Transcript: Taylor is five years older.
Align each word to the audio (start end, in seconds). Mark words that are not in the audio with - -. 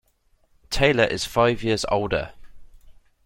Taylor 0.71 1.03
is 1.03 1.25
five 1.25 1.61
years 1.61 1.85
older. 1.91 2.33